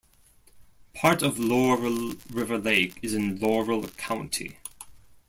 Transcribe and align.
Part 0.95 1.21
of 1.21 1.37
Laurel 1.37 2.15
River 2.31 2.57
Lake 2.57 2.97
is 3.03 3.13
in 3.13 3.37
Laurel 3.39 3.87
County. 3.89 4.57